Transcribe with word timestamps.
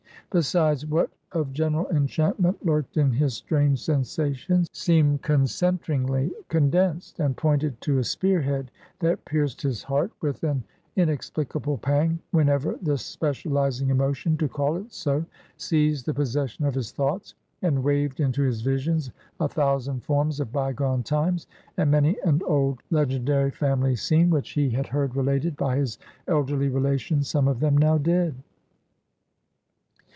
Besides, 0.33 0.85
what 0.85 1.09
of 1.33 1.51
general 1.51 1.87
enchantment 1.89 2.65
lurked 2.65 2.95
in 2.95 3.11
his 3.11 3.33
strange 3.33 3.83
sensations, 3.83 4.69
seemed 4.71 5.21
concentringly 5.23 6.31
condensed, 6.47 7.19
and 7.19 7.35
pointed 7.35 7.81
to 7.81 7.97
a 7.97 8.03
spear 8.05 8.39
head, 8.41 8.71
that 8.99 9.25
pierced 9.25 9.61
his 9.61 9.83
heart 9.83 10.09
with 10.21 10.41
an 10.45 10.63
inexplicable 10.95 11.77
pang, 11.77 12.17
whenever 12.31 12.77
the 12.81 12.97
specializing 12.97 13.89
emotion 13.89 14.37
to 14.37 14.47
call 14.47 14.77
it 14.77 14.93
so 14.93 15.25
seized 15.57 16.05
the 16.05 16.13
possession 16.13 16.63
of 16.63 16.75
his 16.75 16.93
thoughts, 16.93 17.35
and 17.61 17.83
waved 17.83 18.21
into 18.21 18.41
his 18.41 18.61
visions, 18.61 19.11
a 19.41 19.49
thousand 19.49 20.01
forms 20.01 20.39
of 20.39 20.53
by 20.53 20.71
gone 20.71 21.03
times, 21.03 21.45
and 21.75 21.91
many 21.91 22.17
an 22.23 22.41
old 22.47 22.79
legendary 22.89 23.51
family 23.51 23.97
scene, 23.97 24.29
which 24.29 24.51
he 24.51 24.69
had 24.69 24.87
heard 24.87 25.13
related 25.13 25.57
by 25.57 25.75
his 25.75 25.99
elderly 26.29 26.69
relations, 26.69 27.27
some 27.27 27.49
of 27.49 27.59
them 27.59 27.77
now 27.77 27.97
dead. 27.97 28.33